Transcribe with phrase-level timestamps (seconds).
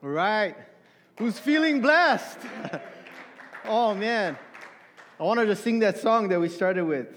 [0.00, 0.54] All right.
[1.18, 2.38] Who's feeling blessed?
[3.64, 4.38] oh, man.
[5.18, 7.08] I wanted to sing that song that we started with.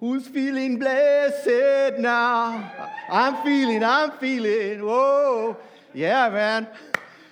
[0.00, 2.90] Who's feeling blessed now?
[3.08, 4.84] I'm feeling, I'm feeling.
[4.84, 5.56] Whoa.
[5.94, 6.68] Yeah, man.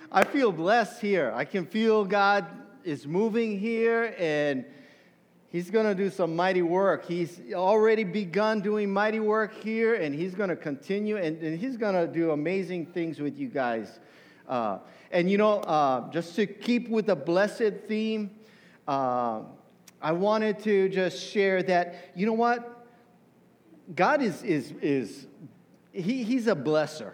[0.09, 1.33] I feel blessed here.
[1.35, 2.45] I can feel God
[2.85, 4.63] is moving here and
[5.49, 7.05] He's going to do some mighty work.
[7.05, 11.77] He's already begun doing mighty work here, and he's going to continue, and, and he's
[11.77, 13.99] going to do amazing things with you guys.
[14.47, 14.79] Uh,
[15.11, 18.31] and you know, uh, just to keep with the blessed theme,
[18.87, 19.41] uh,
[20.01, 22.85] I wanted to just share that, you know what?
[23.95, 25.27] God is, is, is
[25.91, 27.13] he, he's a blesser.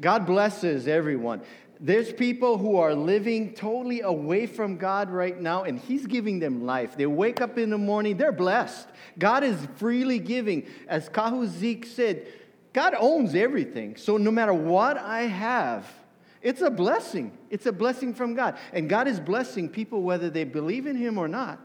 [0.00, 1.42] God blesses everyone.
[1.80, 6.64] There's people who are living totally away from God right now, and He's giving them
[6.64, 6.96] life.
[6.96, 8.88] They wake up in the morning, they're blessed.
[9.18, 10.66] God is freely giving.
[10.86, 12.28] As Kahu Zeke said,
[12.72, 13.96] God owns everything.
[13.96, 15.92] So no matter what I have,
[16.42, 17.36] it's a blessing.
[17.50, 18.56] It's a blessing from God.
[18.72, 21.60] And God is blessing people whether they believe in Him or not.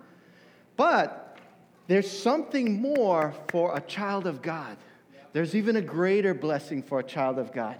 [0.75, 1.39] But
[1.87, 4.77] there's something more for a child of God.
[5.33, 7.77] There's even a greater blessing for a child of God.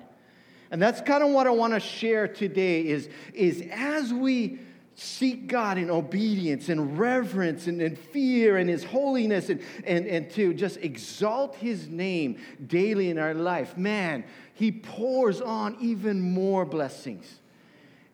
[0.72, 4.60] And that's kind of what I want to share today is, is as we
[5.00, 10.30] seek God in obedience and reverence and, and fear and His holiness and, and, and
[10.32, 14.26] to just exalt His name daily in our life, man,
[14.56, 17.40] He pours on even more blessings.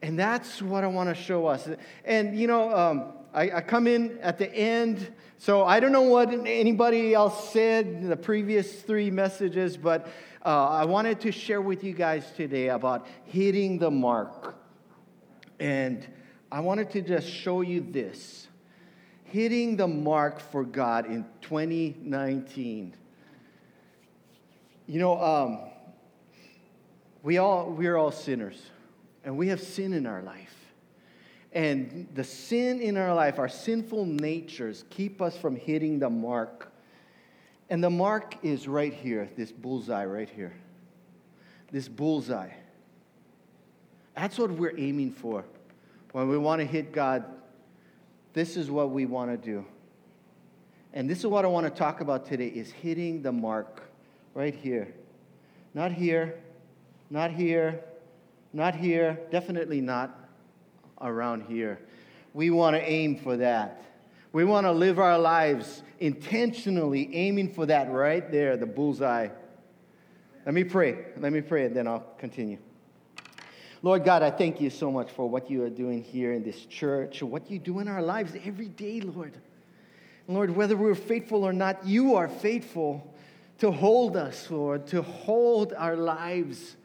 [0.01, 1.69] And that's what I want to show us.
[2.03, 6.01] And, you know, um, I, I, come in at the end, so I don't know
[6.01, 10.07] what anybody else said in the previous three messages, but
[10.45, 14.55] uh, I wanted to share with you guys today about hitting the mark.
[15.61, 16.05] And
[16.53, 18.47] I wanted to just show you this
[19.23, 22.95] hitting the mark for God in 2019.
[24.85, 25.59] You know, um,
[27.23, 28.61] we all, we're all sinners,
[29.23, 30.53] and we have sin in our life.
[31.53, 36.71] And the sin in our life, our sinful natures, keep us from hitting the mark
[37.71, 40.53] and the mark is right here, this bullseye right here.
[41.71, 42.51] This bullseye.
[44.15, 45.43] That's what we're aiming for.
[46.13, 47.25] When we want to hit God,
[48.33, 49.65] this is what we want to do.
[50.93, 53.81] And this is what I want to talk about today is hitting the mark
[54.35, 54.93] right here.
[55.73, 56.39] Not here,
[57.09, 57.83] not here,
[58.53, 60.29] not here, definitely not
[61.01, 61.79] around here.
[62.35, 63.83] We want to aim for that.
[64.33, 69.29] We want to live our lives intentionally aiming for that right there, the bullseye.
[70.45, 71.05] Let me pray.
[71.17, 72.59] Let me pray, and then I'll continue.
[73.83, 76.65] Lord God, I thank you so much for what you are doing here in this
[76.65, 79.33] church, what you do in our lives every day, Lord.
[80.25, 83.13] Lord, whether we're faithful or not, you are faithful
[83.57, 86.77] to hold us, Lord, to hold our lives.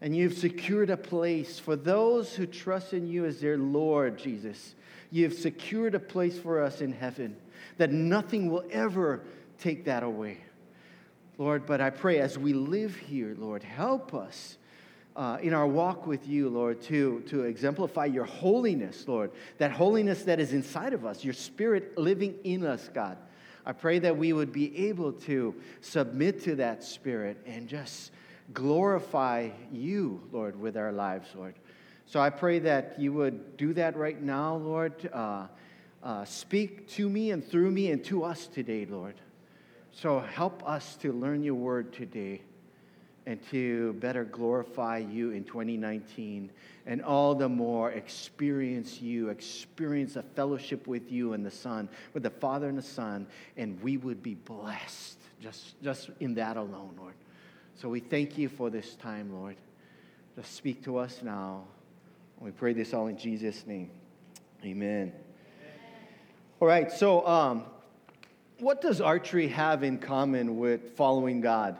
[0.00, 4.76] And you've secured a place for those who trust in you as their Lord, Jesus.
[5.10, 7.36] You've secured a place for us in heaven
[7.76, 9.22] that nothing will ever
[9.58, 10.38] take that away.
[11.38, 14.58] Lord, but I pray as we live here, Lord, help us
[15.16, 20.24] uh, in our walk with you, Lord, to, to exemplify your holiness, Lord, that holiness
[20.24, 23.16] that is inside of us, your spirit living in us, God.
[23.64, 28.12] I pray that we would be able to submit to that spirit and just
[28.52, 31.54] glorify you, Lord, with our lives, Lord.
[32.04, 35.10] So I pray that you would do that right now, Lord.
[35.12, 35.46] Uh,
[36.02, 39.16] uh, speak to me and through me and to us today, Lord.
[39.90, 42.42] So help us to learn your word today
[43.26, 46.50] and to better glorify you in 2019
[46.86, 52.22] and all the more experience you, experience a fellowship with you and the Son, with
[52.22, 53.26] the Father and the Son,
[53.56, 57.14] and we would be blessed just, just in that alone, Lord.
[57.74, 59.56] So we thank you for this time, Lord.
[60.36, 61.64] Just speak to us now.
[62.38, 63.90] We pray this all in Jesus' name.
[64.64, 65.12] Amen.
[66.60, 67.64] All right, so um,
[68.60, 71.76] what does archery have in common with following God?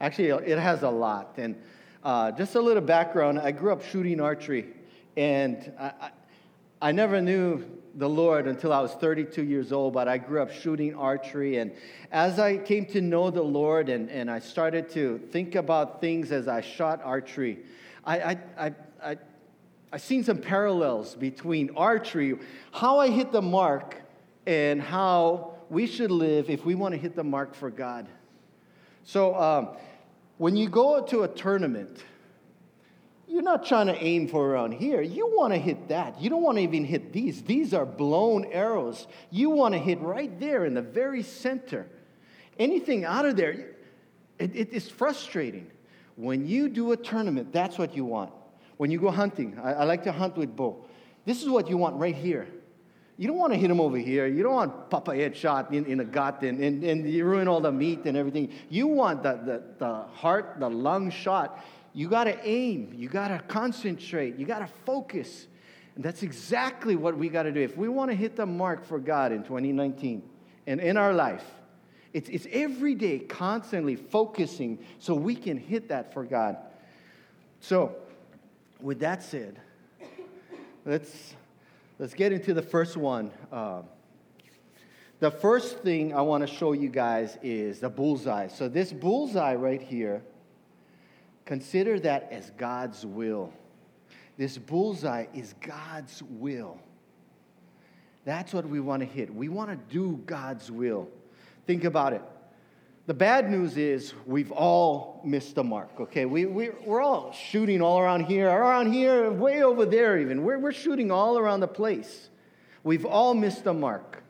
[0.00, 1.34] Actually, it has a lot.
[1.38, 1.56] And
[2.04, 4.66] uh, just a little background I grew up shooting archery,
[5.16, 6.10] and I, I,
[6.82, 7.64] I never knew
[7.96, 11.56] the Lord until I was 32 years old, but I grew up shooting archery.
[11.56, 11.72] And
[12.12, 16.30] as I came to know the Lord and, and I started to think about things
[16.30, 17.60] as I shot archery,
[18.04, 18.72] I, I, I,
[19.02, 19.16] I,
[19.92, 22.38] I seen some parallels between archery,
[22.70, 24.02] how I hit the mark,
[24.46, 28.06] and how we should live if we want to hit the mark for God.
[29.06, 29.68] So, um,
[30.36, 32.02] when you go to a tournament,
[33.28, 35.00] you're not trying to aim for around here.
[35.00, 36.20] You want to hit that.
[36.20, 37.42] You don't want to even hit these.
[37.42, 39.06] These are blown arrows.
[39.30, 41.86] You want to hit right there in the very center.
[42.58, 43.76] Anything out of there,
[44.38, 45.70] it, it is frustrating.
[46.16, 48.32] When you do a tournament, that's what you want.
[48.76, 50.84] When you go hunting, I, I like to hunt with bow.
[51.24, 52.48] This is what you want right here.
[53.18, 54.26] You don't want to hit him over here.
[54.26, 57.48] You don't want Papa head shot in, in the gut and, and, and you ruin
[57.48, 58.52] all the meat and everything.
[58.68, 61.64] You want the, the, the heart, the lung shot.
[61.94, 62.92] You got to aim.
[62.94, 64.36] You got to concentrate.
[64.36, 65.46] You got to focus.
[65.94, 67.60] And that's exactly what we got to do.
[67.60, 70.22] If we want to hit the mark for God in 2019
[70.66, 71.44] and in our life,
[72.12, 76.58] it's, it's every day constantly focusing so we can hit that for God.
[77.60, 77.96] So,
[78.80, 79.58] with that said,
[80.84, 81.34] let's,
[81.98, 83.30] let's get into the first one.
[83.50, 83.82] Uh,
[85.18, 88.48] the first thing I want to show you guys is the bullseye.
[88.48, 90.22] So, this bullseye right here,
[91.44, 93.52] consider that as God's will.
[94.36, 96.78] This bullseye is God's will.
[98.26, 99.32] That's what we want to hit.
[99.34, 101.08] We want to do God's will.
[101.66, 102.22] Think about it.
[103.06, 106.24] The bad news is we've all missed the mark, okay?
[106.24, 110.42] We, we, we're all shooting all around here, around here, way over there even.
[110.42, 112.30] We're, we're shooting all around the place.
[112.82, 114.24] We've all missed the mark.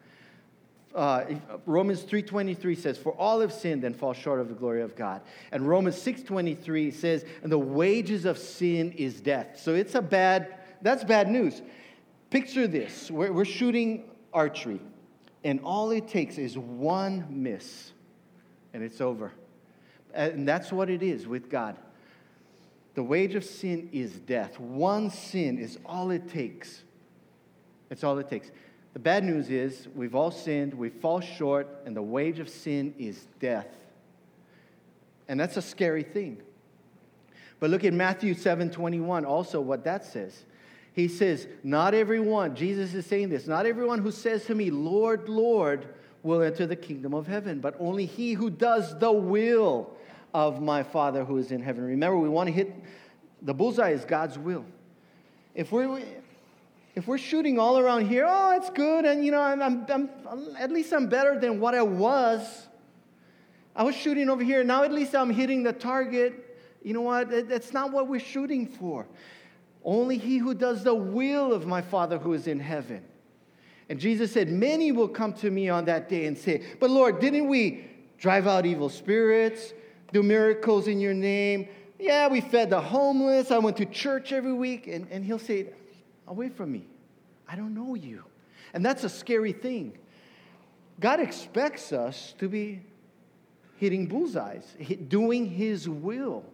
[0.94, 1.24] Uh,
[1.64, 5.22] Romans 3.23 says, For all have sinned and fall short of the glory of God.
[5.52, 9.58] And Romans 6.23 says, And the wages of sin is death.
[9.58, 11.62] So it's a bad, that's bad news.
[12.28, 13.10] Picture this.
[13.10, 14.80] We're, we're shooting archery,
[15.44, 17.92] and all it takes is one miss
[18.76, 19.32] and it's over.
[20.12, 21.78] And that's what it is with God.
[22.94, 24.60] The wage of sin is death.
[24.60, 26.82] One sin is all it takes.
[27.88, 28.50] It's all it takes.
[28.92, 32.94] The bad news is we've all sinned, we fall short, and the wage of sin
[32.98, 33.66] is death.
[35.26, 36.42] And that's a scary thing.
[37.58, 40.44] But look at Matthew 7 21, also what that says.
[40.92, 45.30] He says, Not everyone, Jesus is saying this, not everyone who says to me, Lord,
[45.30, 45.94] Lord,
[46.26, 49.90] will enter the kingdom of heaven, but only he who does the will
[50.34, 51.84] of my Father who is in heaven.
[51.84, 52.74] Remember, we want to hit
[53.42, 54.64] the bullseye is God's will.
[55.54, 56.02] If we're
[56.94, 60.56] if we're shooting all around here, oh, it's good, and you know, I'm, I'm, I'm,
[60.58, 62.68] at least I'm better than what I was.
[63.74, 66.58] I was shooting over here, now at least I'm hitting the target.
[66.82, 67.48] You know what?
[67.48, 69.06] That's not what we're shooting for.
[69.84, 73.04] Only he who does the will of my Father who is in heaven.
[73.88, 77.20] And Jesus said, Many will come to me on that day and say, But Lord,
[77.20, 77.88] didn't we
[78.18, 79.72] drive out evil spirits,
[80.12, 81.68] do miracles in your name?
[81.98, 83.50] Yeah, we fed the homeless.
[83.50, 84.86] I went to church every week.
[84.86, 85.68] And, and he'll say,
[86.26, 86.86] Away from me.
[87.48, 88.24] I don't know you.
[88.74, 89.96] And that's a scary thing.
[90.98, 92.80] God expects us to be
[93.76, 94.64] hitting bullseyes,
[95.08, 96.44] doing his will.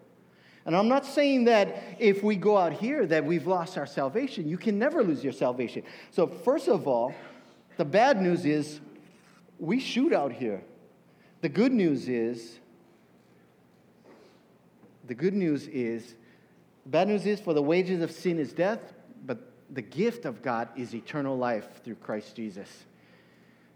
[0.64, 4.48] And I'm not saying that if we go out here that we've lost our salvation.
[4.48, 5.82] You can never lose your salvation.
[6.10, 7.14] So, first of all,
[7.76, 8.80] the bad news is
[9.58, 10.62] we shoot out here.
[11.40, 12.60] The good news is,
[15.06, 16.14] the good news is,
[16.86, 18.80] bad news is for the wages of sin is death,
[19.26, 19.38] but
[19.70, 22.84] the gift of God is eternal life through Christ Jesus.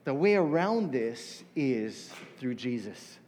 [0.04, 3.18] The way around this is through Jesus.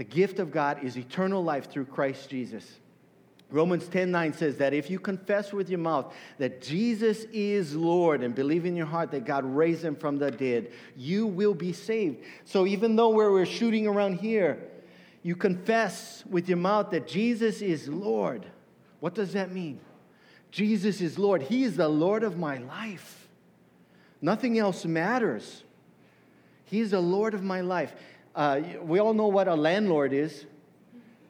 [0.00, 2.66] The gift of God is eternal life through Christ Jesus.
[3.50, 8.22] Romans 10 9 says that if you confess with your mouth that Jesus is Lord
[8.22, 11.74] and believe in your heart that God raised him from the dead, you will be
[11.74, 12.24] saved.
[12.46, 14.58] So even though we're shooting around here,
[15.22, 18.46] you confess with your mouth that Jesus is Lord.
[19.00, 19.80] What does that mean?
[20.50, 21.42] Jesus is Lord.
[21.42, 23.28] He is the Lord of my life.
[24.22, 25.62] Nothing else matters.
[26.64, 27.94] He is the Lord of my life.
[28.34, 30.46] Uh, we all know what a landlord is.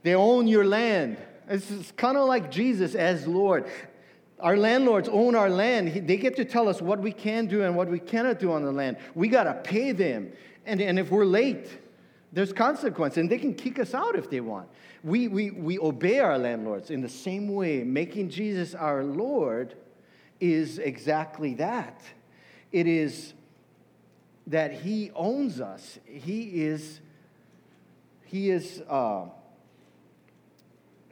[0.02, 1.16] They own your land.
[1.49, 3.66] It's kind of like Jesus as Lord.
[4.38, 6.07] Our landlords own our land.
[6.07, 8.64] They get to tell us what we can do and what we cannot do on
[8.64, 8.97] the land.
[9.14, 10.33] We got to pay them.
[10.64, 11.69] And, and if we're late,
[12.33, 13.16] there's consequence.
[13.16, 14.69] And they can kick us out if they want.
[15.02, 17.85] We, we, we obey our landlords in the same way.
[17.85, 19.75] Making Jesus our Lord
[20.40, 22.02] is exactly that.
[22.73, 23.35] It is
[24.50, 25.99] that he owns us.
[26.04, 27.00] He is,
[28.25, 29.26] he is, uh,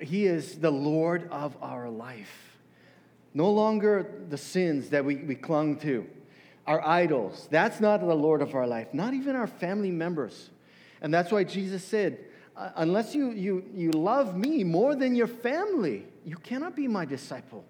[0.01, 2.59] he is the Lord of our life.
[3.35, 6.07] No longer the sins that we, we clung to,
[6.67, 7.47] our idols.
[7.51, 10.51] That's not the Lord of our life, not even our family members.
[11.01, 12.19] And that's why Jesus said,
[12.57, 17.05] uh, unless you, you, you love me more than your family, you cannot be my
[17.05, 17.65] disciple.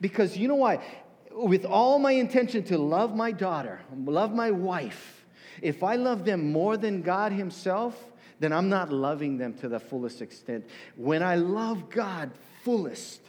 [0.00, 0.80] Because you know why?
[1.32, 5.24] With all my intention to love my daughter, love my wife,
[5.62, 7.96] if I love them more than God Himself,
[8.40, 10.64] then I'm not loving them to the fullest extent.
[10.96, 12.30] When I love God
[12.62, 13.20] fullest,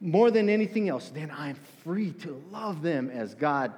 [0.00, 3.72] more than anything else, then I'm free to love them as God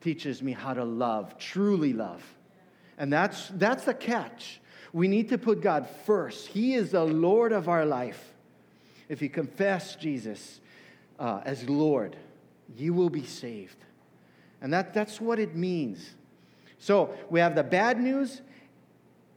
[0.00, 2.22] teaches me how to love, truly love.
[2.98, 4.60] And that's, that's the catch.
[4.92, 6.48] We need to put God first.
[6.48, 8.32] He is the Lord of our life.
[9.08, 10.60] If you confess Jesus,
[11.18, 12.16] uh, as Lord,
[12.74, 13.76] you will be saved.
[14.60, 16.14] And that, that's what it means.
[16.78, 18.42] So we have the bad news.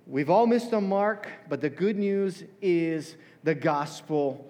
[0.08, 4.50] We've all missed a mark, but the good news is the gospel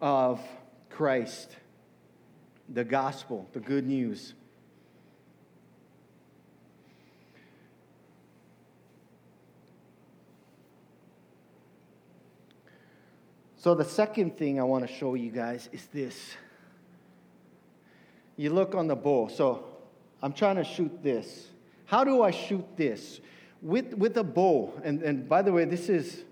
[0.00, 0.40] of
[0.90, 1.56] Christ.
[2.68, 4.34] The gospel, the good news.
[13.56, 16.36] So, the second thing I want to show you guys is this.
[18.38, 19.28] You look on the bow.
[19.28, 19.66] So,
[20.22, 21.48] I'm trying to shoot this.
[21.84, 23.20] How do I shoot this?
[23.60, 24.72] With, with a bow.
[24.84, 26.24] And, and by the way, this is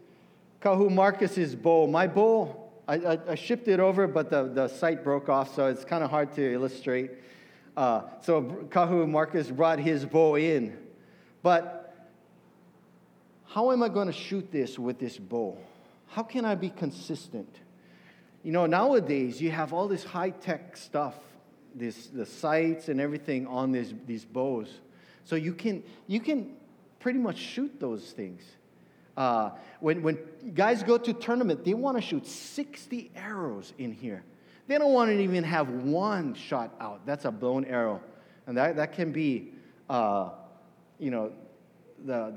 [0.62, 1.86] Kahu Marcus's bow.
[1.86, 2.56] My bow,
[2.88, 6.02] I, I, I shipped it over, but the, the sight broke off, so it's kind
[6.02, 7.10] of hard to illustrate.
[7.76, 10.76] Uh, so Kahu Marcus brought his bow in.
[11.42, 11.94] But
[13.46, 15.56] how am I going to shoot this with this bow?
[16.08, 17.48] How can I be consistent?
[18.42, 21.14] You know, nowadays you have all this high tech stuff,
[21.76, 24.68] this, the sights and everything on this, these bows.
[25.24, 26.54] So you can, you can
[27.00, 28.42] pretty much shoot those things.
[29.16, 30.18] Uh, when, when
[30.54, 34.22] guys go to tournament, they want to shoot 60 arrows in here.
[34.68, 37.06] They don't want to even have one shot out.
[37.06, 38.00] That's a blown arrow.
[38.46, 39.52] And that, that can be,
[39.88, 40.30] uh,
[40.98, 41.32] you know,
[42.04, 42.32] the,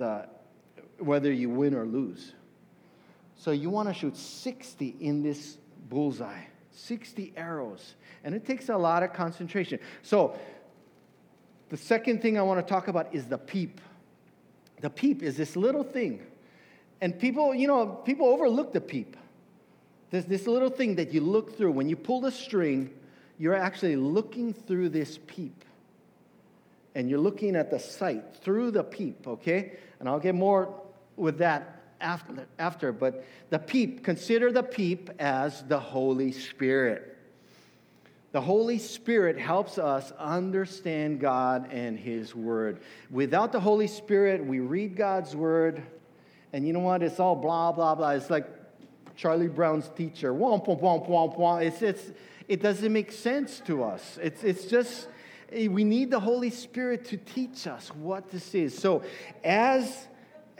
[0.98, 2.34] the, whether you win or lose.
[3.36, 5.58] So you want to shoot 60 in this
[5.90, 7.96] bullseye, 60 arrows.
[8.24, 9.80] And it takes a lot of concentration.
[10.02, 10.38] So
[11.70, 13.80] the second thing I want to talk about is the peep.
[14.82, 16.26] The peep is this little thing.
[17.02, 19.16] And people, you know, people overlook the peep.
[20.10, 21.72] There's this little thing that you look through.
[21.72, 22.92] When you pull the string,
[23.38, 25.64] you're actually looking through this peep.
[26.96, 29.78] And you're looking at the sight through the peep, okay?
[30.00, 30.74] And I'll get more
[31.16, 37.18] with that after, after, but the peep, consider the peep as the Holy Spirit.
[38.32, 42.80] The Holy Spirit helps us understand God and His Word.
[43.10, 45.82] Without the Holy Spirit, we read God's Word,
[46.54, 47.02] and you know what?
[47.02, 48.12] It's all blah, blah, blah.
[48.12, 48.48] It's like
[49.16, 50.32] Charlie Brown's teacher.
[50.32, 51.66] Womp, womp, womp, womp, womp.
[51.66, 52.12] It's, it's,
[52.48, 54.20] it doesn't make sense to us.
[54.22, 55.08] It's, it's just,
[55.52, 58.78] eh, we need the Holy Spirit to teach us what this is.
[58.78, 59.04] So,
[59.44, 60.08] as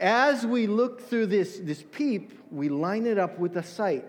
[0.00, 4.04] as we look through this, this peep, we line it up with the sight.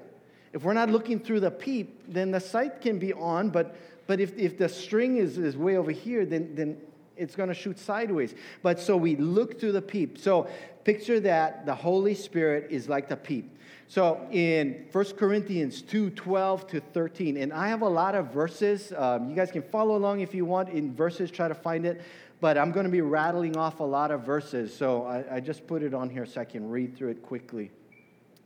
[0.53, 3.75] If we're not looking through the peep, then the sight can be on, but,
[4.07, 6.77] but if, if the string is, is way over here, then, then
[7.17, 8.33] it's going to shoot sideways.
[8.63, 10.17] But so we look through the peep.
[10.17, 10.49] So
[10.83, 13.57] picture that the Holy Spirit is like the peep.
[13.87, 18.93] So in 1 Corinthians 2 12 to 13, and I have a lot of verses.
[18.95, 22.01] Um, you guys can follow along if you want in verses, try to find it
[22.41, 25.67] but I'm going to be rattling off a lot of verses, so I, I just
[25.67, 27.69] put it on here so I can read through it quickly.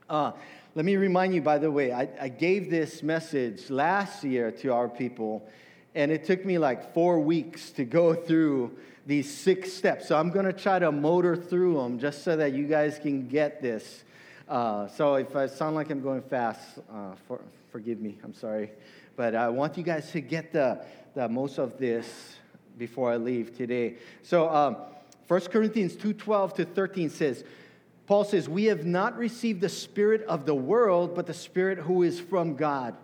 [0.10, 0.34] Uh,
[0.76, 4.74] let me remind you, by the way, I, I gave this message last year to
[4.74, 5.48] our people,
[5.96, 8.76] and it took me like four weeks to go through
[9.06, 10.10] these six steps.
[10.10, 13.30] So I'm going to try to motor through them just so that you guys can
[13.30, 14.04] get this.
[14.50, 17.40] Uh, so if I sound like I'm going fast, uh, for,
[17.72, 18.18] forgive me.
[18.24, 18.72] I'm sorry.
[19.16, 20.84] But I want you guys to get the,
[21.14, 22.36] the most of this
[22.78, 23.96] before I leave today.
[24.24, 24.78] So, um,
[25.28, 27.44] 1 Corinthians 2:12 to 13 says,
[28.08, 32.04] Paul says, "We have not received the spirit of the world, but the spirit who
[32.04, 32.96] is from God,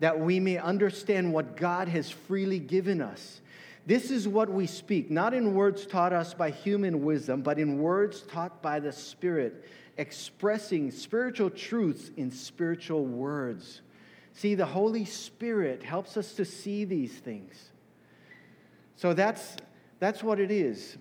[0.00, 3.40] that we may understand what God has freely given us."
[3.86, 7.78] This is what we speak, not in words taught us by human wisdom, but in
[7.78, 9.64] words taught by the Spirit,
[9.96, 13.80] expressing spiritual truths in spiritual words.
[14.34, 17.69] See, the Holy Spirit helps us to see these things.
[19.00, 19.56] So that's,
[19.98, 20.98] that's what it is.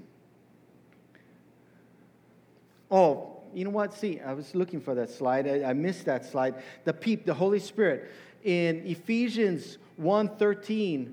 [2.89, 3.93] Oh, you know what?
[3.93, 5.45] See, I was looking for that slide.
[5.45, 6.55] I, I missed that slide.
[6.85, 8.09] The peep, the Holy Spirit.
[8.45, 11.11] In Ephesians 1.13,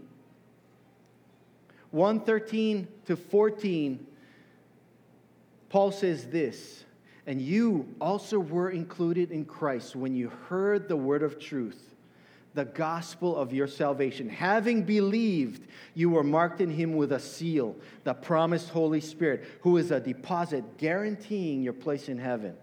[1.93, 4.07] 1.13 to 14,
[5.69, 6.85] Paul says this,
[7.27, 11.96] and you also were included in Christ when you heard the word of truth
[12.57, 14.31] the gospel of your salvation.
[14.31, 19.77] Having believed, you were marked in him with a seal, the promised Holy Spirit, who
[19.77, 22.57] is a deposit guaranteeing your place in heaven.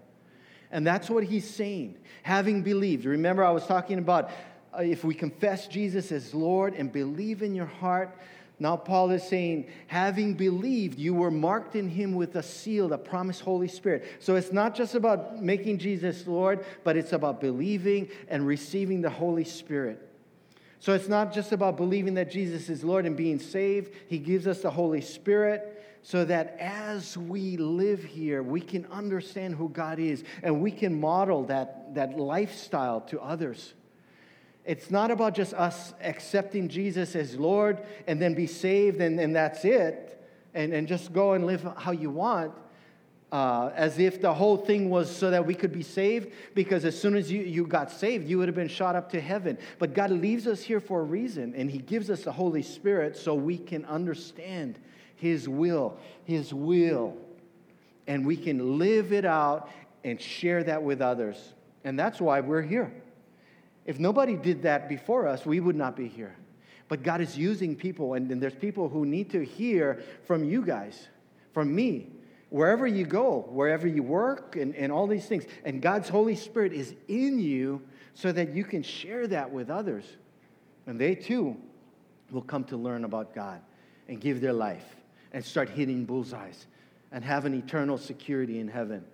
[0.72, 1.96] And that's what he's saying.
[2.24, 3.04] Having believed.
[3.04, 4.32] Remember, I was talking about
[4.76, 8.18] uh, if we confess Jesus as Lord and believe in your heart,
[8.60, 12.98] now, Paul is saying, having believed, you were marked in him with a seal, the
[12.98, 14.04] promised Holy Spirit.
[14.20, 19.10] So it's not just about making Jesus Lord, but it's about believing and receiving the
[19.10, 20.08] Holy Spirit.
[20.78, 24.46] So it's not just about believing that Jesus is Lord and being saved, He gives
[24.46, 25.70] us the Holy Spirit
[26.02, 31.00] so that as we live here, we can understand who God is and we can
[31.00, 33.72] model that, that lifestyle to others.
[34.64, 39.36] It's not about just us accepting Jesus as Lord and then be saved and, and
[39.36, 40.22] that's it,
[40.54, 42.52] and, and just go and live how you want.
[43.32, 46.96] Uh, as if the whole thing was so that we could be saved, because as
[46.96, 49.58] soon as you, you got saved, you would have been shot up to heaven.
[49.80, 53.16] But God leaves us here for a reason, and He gives us the Holy Spirit
[53.16, 54.78] so we can understand
[55.16, 57.16] His will, His will,
[58.06, 59.68] and we can live it out
[60.04, 61.54] and share that with others.
[61.82, 62.94] And that's why we're here.
[63.86, 66.34] If nobody did that before us, we would not be here.
[66.88, 70.62] But God is using people, and, and there's people who need to hear from you
[70.62, 71.08] guys,
[71.52, 72.08] from me,
[72.50, 75.44] wherever you go, wherever you work, and, and all these things.
[75.64, 77.82] And God's Holy Spirit is in you
[78.14, 80.04] so that you can share that with others.
[80.86, 81.56] And they too
[82.30, 83.60] will come to learn about God
[84.08, 84.84] and give their life
[85.32, 86.66] and start hitting bullseyes
[87.10, 89.04] and have an eternal security in heaven.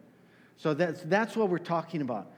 [0.56, 2.32] So that's, that's what we're talking about.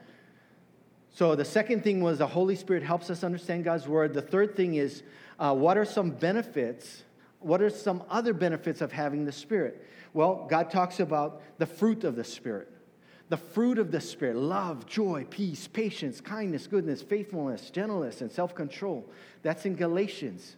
[1.13, 4.13] So the second thing was the Holy Spirit helps us understand God's word.
[4.15, 5.03] The third thing is
[5.39, 7.03] uh, what are some benefits?
[7.39, 9.85] What are some other benefits of having the Spirit?
[10.13, 12.69] Well, God talks about the fruit of the Spirit.
[13.29, 18.55] The fruit of the Spirit love, joy, peace, patience, kindness, goodness, faithfulness, gentleness, and self
[18.55, 19.07] control.
[19.43, 20.55] That's in Galatians.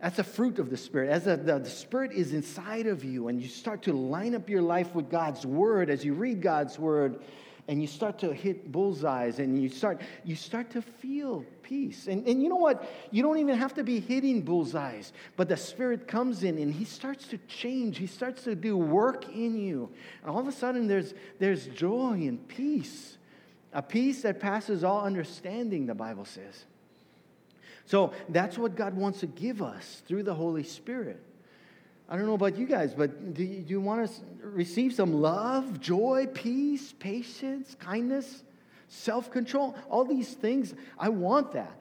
[0.00, 1.10] That's a fruit of the Spirit.
[1.10, 4.48] As the, the, the, Spirit is inside of you and you start to line up
[4.48, 7.20] your life with God's Word, as you read God's Word,
[7.68, 12.06] and you start to hit bullseyes and you start, you start to feel peace.
[12.06, 12.90] And, and you know what?
[13.10, 16.84] You don't even have to be hitting bullseyes, but the Spirit comes in and He
[16.84, 17.98] starts to change.
[17.98, 19.90] He starts to do work in you.
[20.22, 23.16] And all of a sudden, there's, there's joy and peace.
[23.72, 26.64] A peace that passes all understanding, the Bible says.
[27.86, 31.22] So that's what God wants to give us through the Holy Spirit.
[32.10, 35.14] I don't know about you guys, but do you, do you want to receive some
[35.14, 38.42] love, joy, peace, patience, kindness,
[38.88, 39.76] self control?
[39.88, 41.76] All these things, I want that.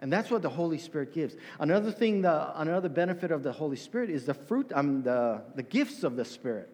[0.00, 1.36] And that's what the Holy Spirit gives.
[1.60, 5.62] Another thing, the, another benefit of the Holy Spirit is the fruit, um, the, the
[5.62, 6.68] gifts of the Spirit.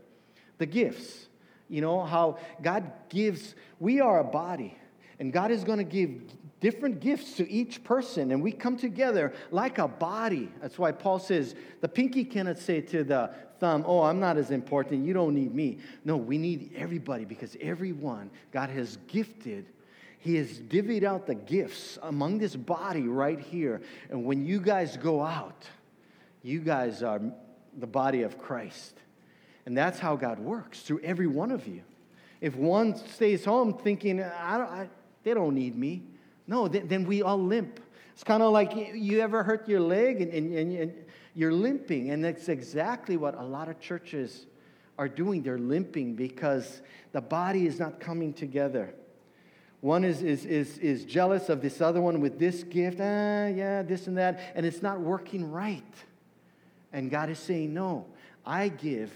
[0.56, 1.28] The gifts.
[1.68, 4.74] You know, how God gives, we are a body,
[5.20, 6.22] and God is going to give
[6.60, 10.50] different gifts to each person, and we come together like a body.
[10.60, 14.50] That's why Paul says the pinky cannot say to the thumb, Oh, I'm not as
[14.50, 15.06] important.
[15.06, 15.78] You don't need me.
[16.04, 19.66] No, we need everybody because everyone God has gifted.
[20.20, 23.80] He has divvied out the gifts among this body right here.
[24.10, 25.64] And when you guys go out,
[26.42, 27.20] you guys are
[27.78, 28.94] the body of Christ.
[29.64, 31.82] And that's how God works through every one of you.
[32.40, 34.88] If one stays home thinking, I don't, I,
[35.22, 36.02] they don't need me,
[36.48, 37.78] no, then, then we all limp.
[38.14, 40.94] It's kind of like you ever hurt your leg and, and, and
[41.34, 42.10] you're limping.
[42.10, 44.46] And that's exactly what a lot of churches
[44.98, 45.42] are doing.
[45.42, 46.82] They're limping because
[47.12, 48.92] the body is not coming together.
[49.82, 53.82] One is, is, is, is jealous of this other one with this gift, ah, yeah,
[53.82, 55.94] this and that, and it's not working right.
[56.92, 58.06] And God is saying, No,
[58.44, 59.12] I give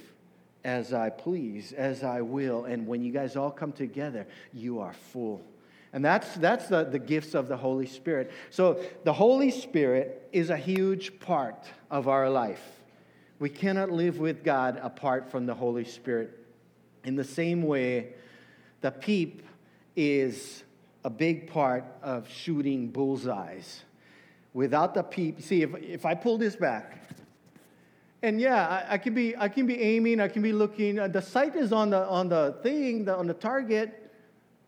[0.62, 2.66] as I please, as I will.
[2.66, 5.42] And when you guys all come together, you are full.
[5.92, 8.31] And that's, that's the, the gifts of the Holy Spirit.
[8.50, 12.62] So the Holy Spirit is a huge part of our life.
[13.38, 16.38] We cannot live with God apart from the Holy Spirit.
[17.05, 18.14] In the same way,
[18.81, 19.42] the peep
[19.96, 20.62] is
[21.05, 23.83] a big part of shooting bullseyes.
[24.55, 26.98] Without the peep, see, if, if I pull this back,
[28.22, 30.98] and yeah, I, I, can be I can be aiming, I can be looking.
[30.98, 34.12] Uh, the sight is on the on the thing, the, on the target,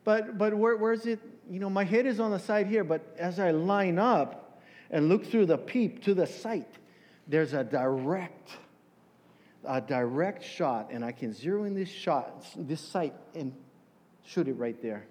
[0.05, 1.21] but, but where, where's it?
[1.51, 5.09] You know, my head is on the side here, but as I line up and
[5.09, 6.69] look through the peep to the sight,
[7.27, 8.51] there's a direct,
[9.65, 13.53] a direct shot, and I can zero in this shot, this sight, and
[14.25, 15.07] shoot it right there.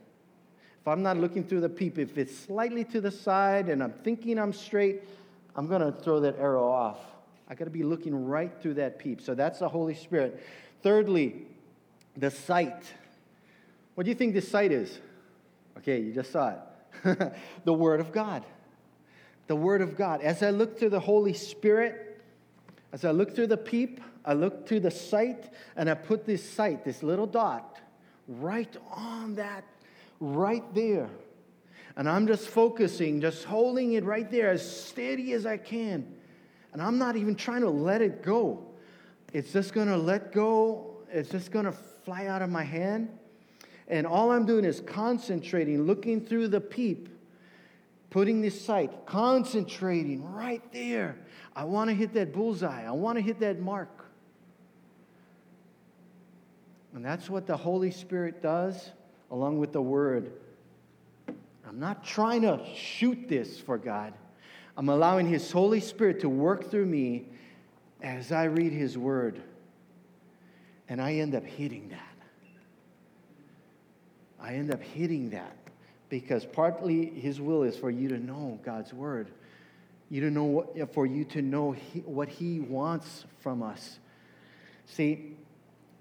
[0.82, 3.94] If I'm not looking through the peep, if it's slightly to the side and I'm
[4.04, 5.04] thinking I'm straight,
[5.56, 7.00] I'm going to throw that arrow off.
[7.48, 9.22] I got to be looking right through that peep.
[9.22, 10.44] So that's the Holy Spirit.
[10.82, 11.46] Thirdly,
[12.18, 12.84] the sight.
[13.96, 15.00] What do you think this sight is?
[15.78, 16.56] Okay, you just saw
[17.04, 17.34] it.
[17.66, 18.44] the Word of God.
[19.48, 20.22] The Word of God.
[20.22, 22.22] As I look through the Holy Spirit,
[22.92, 26.48] as I look through the peep, I look through the sight, and I put this
[26.48, 27.80] sight, this little dot,
[28.28, 29.66] right on that,
[30.20, 31.10] right there.
[31.96, 36.08] And I'm just focusing, just holding it right there as steady as I can.
[36.72, 38.66] And I'm not even trying to let it go.
[39.34, 40.98] It's just to let go.
[41.12, 43.10] It's just to fly out of my hand.
[43.88, 47.10] And all I'm doing is concentrating, looking through the peep,
[48.10, 51.18] putting this sight, concentrating right there.
[51.56, 52.86] I want to hit that bullseye.
[52.86, 54.06] I want to hit that mark.
[56.94, 58.92] And that's what the Holy Spirit does,
[59.32, 60.32] along with the Word.
[61.68, 64.14] I'm not trying to shoot this for God.
[64.78, 67.26] I'm allowing His Holy Spirit to work through me
[68.02, 69.42] as I read His Word.
[70.88, 72.13] And I end up hitting that.
[74.44, 75.56] I end up hitting that
[76.10, 79.32] because partly His will is for you to know God's Word,
[80.10, 84.00] you to know what, for you to know he, what He wants from us.
[84.86, 85.38] See,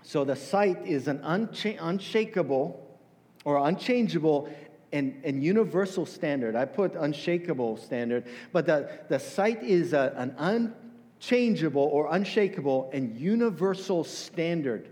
[0.02, 2.84] so the sight is an uncha- unshakable
[3.44, 4.52] or unchangeable
[4.92, 6.56] and, and universal standard.
[6.56, 13.16] I put unshakable standard, but the, the sight is a, an unchangeable or unshakable and
[13.18, 14.88] universal standard.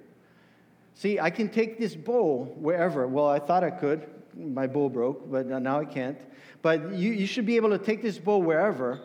[1.00, 3.06] See, I can take this bow wherever.
[3.06, 4.06] Well, I thought I could.
[4.36, 6.20] My bow broke, but now I can't.
[6.60, 9.00] But you, you should be able to take this bow wherever,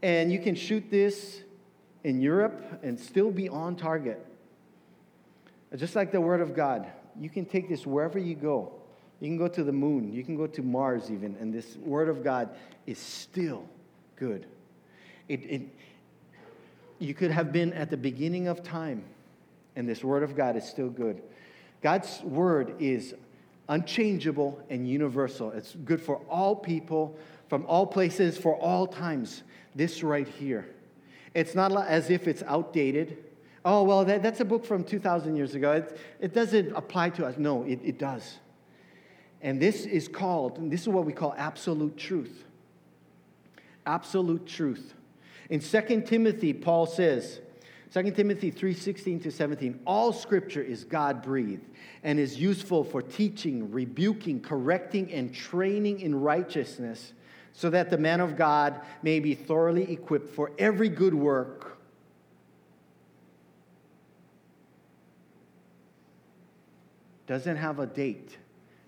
[0.00, 1.42] and you can shoot this
[2.02, 4.24] in Europe and still be on target.
[5.76, 8.72] Just like the Word of God, you can take this wherever you go.
[9.20, 12.08] You can go to the moon, you can go to Mars even, and this Word
[12.08, 13.68] of God is still
[14.16, 14.46] good.
[15.28, 15.62] It, it,
[17.00, 19.04] you could have been at the beginning of time,
[19.76, 21.22] and this Word of God is still good.
[21.82, 23.14] God's Word is
[23.68, 25.50] unchangeable and universal.
[25.50, 27.16] It's good for all people,
[27.48, 29.42] from all places, for all times.
[29.74, 30.68] This right here.
[31.34, 33.18] It's not as if it's outdated.
[33.64, 35.72] Oh, well, that, that's a book from 2,000 years ago.
[35.72, 37.36] It, it doesn't apply to us.
[37.38, 38.38] No, it, it does.
[39.40, 42.44] And this is called, this is what we call absolute truth.
[43.86, 44.94] Absolute truth.
[45.48, 47.40] In 2 Timothy, Paul says,
[47.92, 51.68] 2 Timothy 3:16 to 17 all scripture is God breathed
[52.02, 57.12] and is useful for teaching, rebuking, correcting and training in righteousness
[57.52, 61.78] so that the man of God may be thoroughly equipped for every good work.
[67.26, 68.38] Doesn't have a date.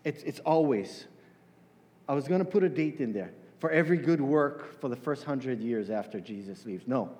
[0.03, 1.05] It's, it's always.
[2.09, 4.97] I was going to put a date in there for every good work for the
[4.97, 6.87] first hundred years after Jesus leaves.
[6.87, 7.11] No.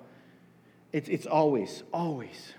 [0.91, 2.53] It's, it's always, always.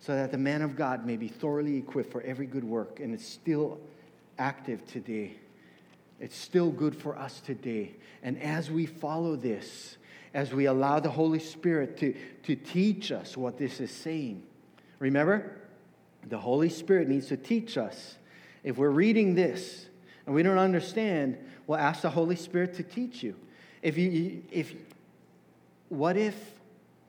[0.00, 3.00] So that the man of God may be thoroughly equipped for every good work.
[3.00, 3.80] And it's still
[4.38, 5.36] active today.
[6.20, 7.94] It's still good for us today.
[8.22, 9.98] And as we follow this,
[10.32, 14.42] as we allow the Holy Spirit to, to teach us what this is saying,
[14.98, 15.56] remember,
[16.28, 18.16] the Holy Spirit needs to teach us
[18.64, 19.86] if we're reading this
[20.26, 23.36] and we don't understand, well, ask the Holy Spirit to teach you.
[23.80, 24.74] If you, if,
[25.88, 26.34] what if,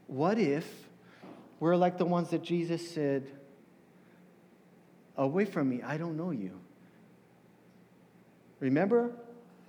[0.08, 0.68] what if
[1.60, 3.32] we're like the ones that Jesus said,
[5.16, 6.60] away from me, I don't know you.
[8.60, 9.12] Remember,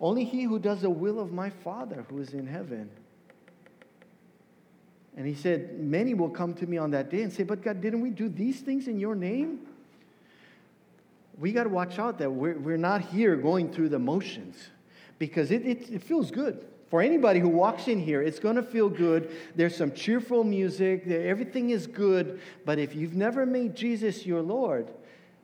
[0.00, 2.90] only he who does the will of my Father who is in heaven.
[5.16, 7.80] And he said, Many will come to me on that day and say, But God,
[7.80, 9.66] didn't we do these things in your name?
[11.38, 14.56] we got to watch out that we're, we're not here going through the motions
[15.18, 16.66] because it, it, it feels good.
[16.90, 19.30] For anybody who walks in here, it's going to feel good.
[19.54, 22.40] There's some cheerful music, everything is good.
[22.64, 24.90] But if you've never made Jesus your Lord,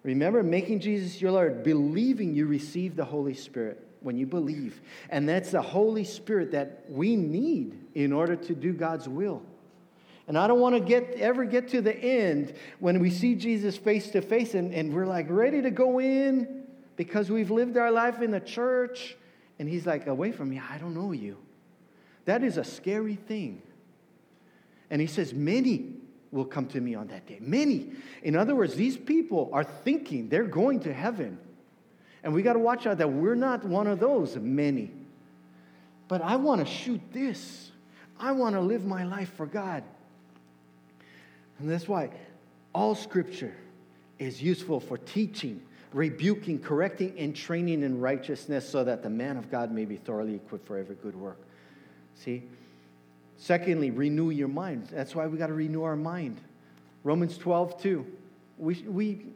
[0.02, 4.80] remember making Jesus your Lord, believing you receive the Holy Spirit when you believe.
[5.10, 9.42] And that's the Holy Spirit that we need in order to do God's will.
[10.26, 13.76] And I don't want to get ever get to the end when we see Jesus
[13.76, 16.62] face to face and, and we're like ready to go in
[16.96, 19.16] because we've lived our life in the church.
[19.58, 21.36] And he's like, away from me, I don't know you.
[22.24, 23.62] That is a scary thing.
[24.90, 25.94] And he says, many
[26.30, 27.38] will come to me on that day.
[27.40, 27.92] Many.
[28.22, 31.38] In other words, these people are thinking they're going to heaven.
[32.22, 34.90] And we got to watch out that we're not one of those many.
[36.08, 37.70] But I want to shoot this.
[38.18, 39.84] I want to live my life for God.
[41.58, 42.10] And that's why
[42.74, 43.54] all scripture
[44.18, 45.62] is useful for teaching,
[45.94, 50.34] rebuking, correcting, and training in righteousness so that the man of God may be thoroughly
[50.34, 51.38] equipped for every good work.
[52.16, 52.42] See?
[53.38, 54.88] Secondly, renew your mind.
[54.92, 56.38] That's why we got to renew our mind.
[57.02, 58.06] Romans 12, 2.
[58.58, 59.26] We, we,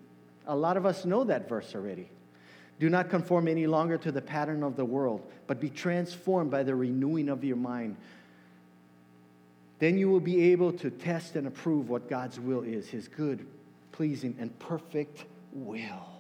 [0.47, 2.11] a lot of us know that verse already.
[2.79, 6.63] Do not conform any longer to the pattern of the world, but be transformed by
[6.63, 7.97] the renewing of your mind
[9.79, 13.47] then you will be able to test and approve what God's will is his good,
[13.93, 16.18] pleasing, and perfect will.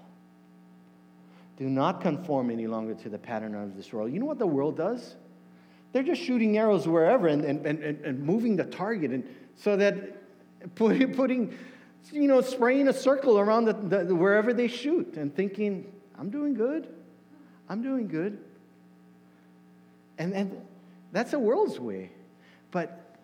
[1.58, 4.12] Do not conform any longer to the pattern of this world.
[4.12, 5.16] You know what the world does?
[5.92, 9.24] They're just shooting arrows wherever and, and, and, and moving the target and
[9.56, 10.22] so that
[10.76, 11.58] putting, putting
[12.12, 16.54] you know, spraying a circle around the, the, wherever they shoot and thinking, I'm doing
[16.54, 16.88] good.
[17.68, 18.38] I'm doing good.
[20.16, 20.62] And, and
[21.10, 22.12] that's the world's way.
[22.70, 23.16] But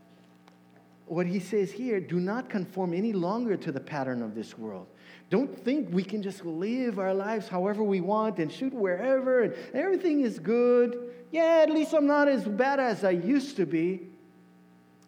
[1.06, 4.88] what he says here do not conform any longer to the pattern of this world.
[5.34, 9.52] Don't think we can just live our lives however we want and shoot wherever and
[9.74, 11.12] everything is good.
[11.32, 14.10] Yeah, at least I'm not as bad as I used to be.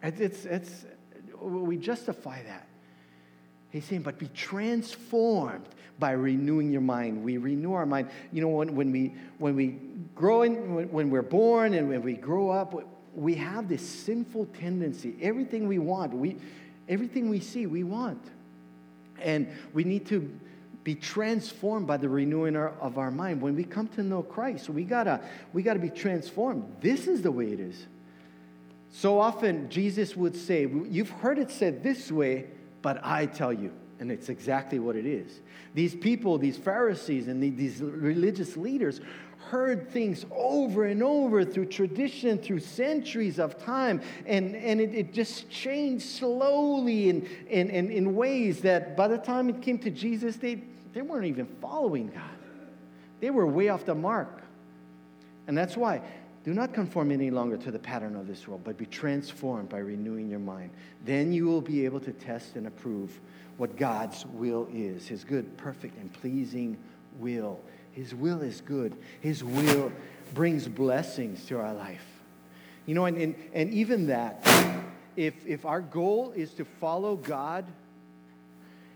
[0.02, 0.84] It's, it's, it's
[1.40, 2.66] we justify that.
[3.70, 5.68] He's saying, but be transformed
[6.00, 7.22] by renewing your mind.
[7.22, 8.10] We renew our mind.
[8.32, 9.78] You know, when, when, we, when we
[10.16, 12.74] grow in, when, when we're born and when we grow up,
[13.14, 15.14] we have this sinful tendency.
[15.22, 16.36] Everything we want, we,
[16.88, 18.32] everything we see, we want.
[19.22, 20.30] And we need to
[20.84, 23.42] be transformed by the renewing of our mind.
[23.42, 25.20] When we come to know Christ, we gotta,
[25.52, 26.76] we gotta be transformed.
[26.80, 27.86] This is the way it is.
[28.92, 32.46] So often, Jesus would say, You've heard it said this way,
[32.82, 33.72] but I tell you.
[33.98, 35.40] And it's exactly what it is.
[35.74, 39.00] These people, these Pharisees, and these religious leaders
[39.50, 45.12] heard things over and over through tradition, through centuries of time, and, and it, it
[45.12, 49.90] just changed slowly in, in, in, in ways that by the time it came to
[49.90, 52.22] Jesus, they, they weren't even following God.
[53.20, 54.42] They were way off the mark.
[55.46, 56.02] And that's why
[56.44, 59.78] do not conform any longer to the pattern of this world, but be transformed by
[59.78, 60.70] renewing your mind.
[61.04, 63.18] Then you will be able to test and approve
[63.56, 66.76] what God's will is his good, perfect, and pleasing
[67.18, 67.58] will.
[67.96, 68.94] His will is good.
[69.22, 69.90] His will
[70.34, 72.04] brings blessings to our life.
[72.84, 74.46] You know, and, and, and even that,
[75.16, 77.64] if, if our goal is to follow God,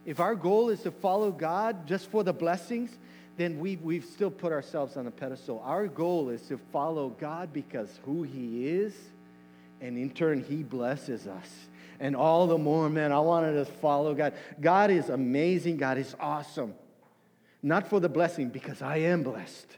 [0.04, 2.90] if our goal is to follow God just for the blessings,
[3.38, 5.62] then we, we've still put ourselves on a pedestal.
[5.64, 8.94] Our goal is to follow God because who He is,
[9.80, 11.48] and in turn, He blesses us.
[12.00, 14.34] And all the more, man, I wanted to follow God.
[14.60, 15.78] God is amazing.
[15.78, 16.74] God is awesome.
[17.62, 19.76] Not for the blessing, because I am blessed.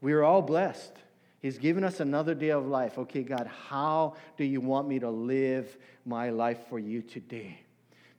[0.00, 0.92] We are all blessed.
[1.40, 2.98] He's given us another day of life.
[2.98, 7.60] Okay, God, how do you want me to live my life for you today?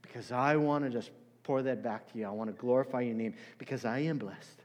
[0.02, 1.12] Because I want to just
[1.44, 2.26] pour that back to you.
[2.26, 4.64] I want to glorify your name because I am blessed.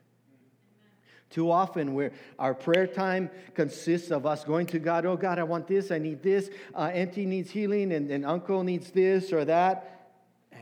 [1.31, 5.43] Too often, where our prayer time consists of us going to God, oh God, I
[5.43, 9.45] want this, I need this, uh, Auntie needs healing, and, and Uncle needs this or
[9.47, 10.04] that.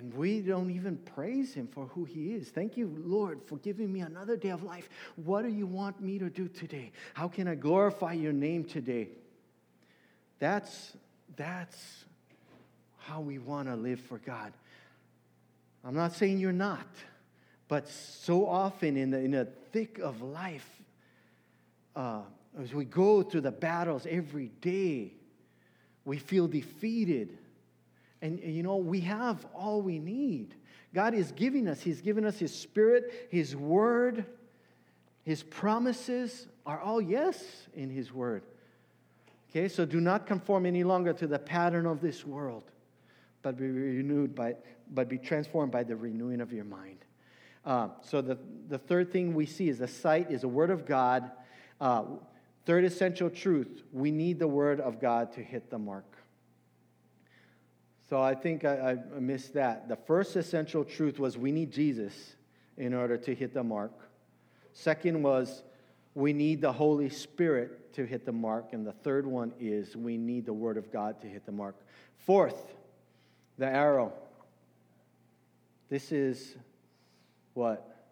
[0.03, 2.49] And we don't even praise him for who he is.
[2.49, 4.89] Thank you, Lord, for giving me another day of life.
[5.15, 6.91] What do you want me to do today?
[7.15, 9.11] How can I glorify your name today?
[10.41, 10.97] That's,
[11.37, 12.05] that's
[12.99, 14.53] how we want to live for God.
[15.85, 16.89] I'm not saying you're not,
[17.69, 20.69] but so often in the, in the thick of life,
[21.95, 22.23] uh,
[22.61, 25.13] as we go through the battles every day,
[26.05, 27.39] we feel defeated
[28.23, 30.55] and, you know, we have all we need.
[30.95, 34.25] God is giving us, He's given us His Spirit, His Word,
[35.25, 37.43] His promises are all yes
[37.75, 38.45] in His Word.
[39.51, 42.63] Okay, so do not conform any longer to the pattern of this world,
[43.43, 44.55] but be renewed by,
[44.95, 46.99] but be transformed by the renewing of your mind.
[47.65, 50.87] Uh, so the, the third thing we see is the sight is the Word of
[50.87, 51.31] God.
[51.81, 52.05] Uh,
[52.67, 56.17] third essential truth, we need the Word of God to hit the mark.
[58.13, 59.89] So I think I, I, missed that.
[59.89, 62.37] The first essential truth was we need Jesus
[62.77, 63.93] in order to hit the mark.
[64.75, 65.63] Second was
[66.15, 68.75] we need the Holy Spirit to hit the mark.
[68.75, 71.75] And the third one is we need the Word of God to hit the mark.
[72.27, 72.75] Fourth,
[73.57, 74.13] the arrow.
[75.89, 76.55] This is
[77.55, 78.11] what?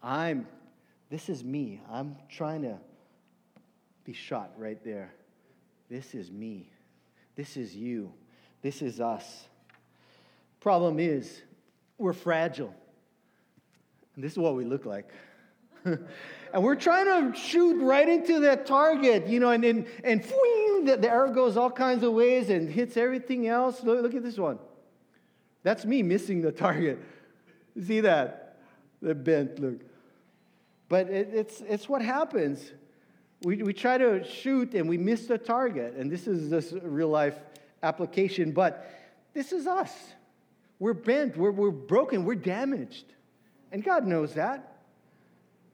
[0.00, 0.46] I'm,
[1.10, 1.80] this is me.
[1.90, 2.78] I'm trying to
[4.04, 5.12] be shot right there.
[5.90, 6.70] This is me.
[7.34, 8.12] This is you.
[8.62, 9.44] This is us.
[10.60, 11.42] Problem is,
[11.96, 12.74] we're fragile.
[14.14, 15.10] And this is what we look like.
[15.84, 20.22] and we're trying to shoot right into that target, you know, and and, and
[20.84, 23.82] the, the, arrow goes all kinds of ways and hits everything else.
[23.82, 24.58] Look, look at this one.
[25.62, 26.98] That's me missing the target.
[27.86, 28.56] See that?
[29.00, 29.80] The bent, look.
[30.88, 32.72] But it, it's, it's what happens.
[33.42, 35.94] We, we try to shoot and we miss the target.
[35.96, 37.38] And this is this real life
[37.82, 38.88] application, but
[39.34, 39.92] this is us.
[40.78, 43.04] We're bent, we're, we're broken, we're damaged.
[43.72, 44.76] And God knows that.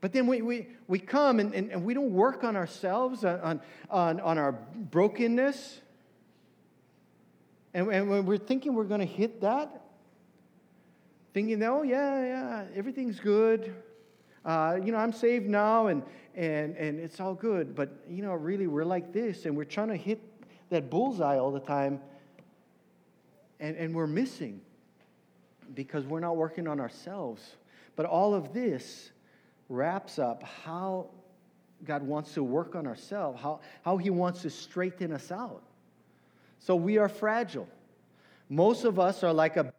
[0.00, 3.60] But then we, we, we come and, and, and we don't work on ourselves, on,
[3.90, 5.80] on, on our brokenness.
[7.72, 9.82] And, and when we're thinking we're going to hit that,
[11.32, 13.74] thinking, oh, yeah, yeah, everything's good.
[14.44, 16.02] Uh, you know, I'm saved now and,
[16.34, 17.74] and, and it's all good.
[17.74, 20.20] But, you know, really, we're like this and we're trying to hit
[20.74, 22.00] that bullseye all the time,
[23.60, 24.60] and, and we're missing
[25.74, 27.56] because we're not working on ourselves.
[27.96, 29.10] But all of this
[29.68, 31.10] wraps up how
[31.84, 35.62] God wants to work on ourselves, how, how He wants to straighten us out.
[36.58, 37.68] So we are fragile.
[38.48, 39.72] Most of us are like a